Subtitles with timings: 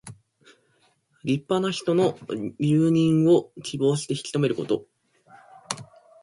[1.23, 2.17] 立派な人の
[2.59, 4.87] 留任を希望して引き留めること。